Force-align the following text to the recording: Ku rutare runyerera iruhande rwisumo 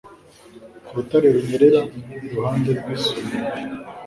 Ku 0.85 0.91
rutare 0.97 1.27
runyerera 1.35 1.81
iruhande 2.27 2.69
rwisumo 2.79 3.31